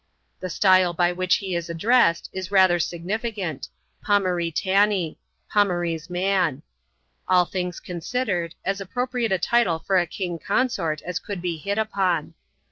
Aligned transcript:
The 0.39 0.49
style 0.49 0.93
by 0.93 1.11
which 1.11 1.35
he 1.35 1.55
is 1.55 1.69
addressed 1.69 2.27
is 2.33 2.49
rather 2.49 2.79
significant— 2.79 3.69
Pomaree 4.03 4.49
Tanee*' 4.51 5.19
(Pomaree's 5.53 6.09
man). 6.09 6.63
All 7.27 7.45
things 7.45 7.79
eonsidered, 7.79 8.53
as 8.65 8.81
appropriate 8.81 9.31
a 9.31 9.37
title 9.37 9.77
for 9.77 9.99
a 9.99 10.07
king 10.07 10.39
consort 10.39 11.03
as 11.03 11.19
could 11.19 11.39
be 11.39 11.55
hit 11.57 11.77
upon. 11.77 12.33